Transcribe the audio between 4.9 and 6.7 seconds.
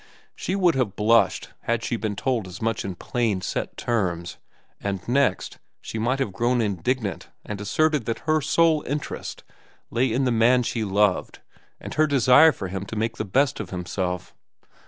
next, she might have grown